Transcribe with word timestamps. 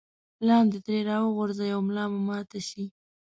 لاندې 0.47 0.77
ترې 0.85 0.99
راوغورځئ 1.09 1.69
او 1.75 1.81
ملا 1.87 2.05
مو 2.11 2.19
ماته 2.27 2.59
شي. 2.67 2.85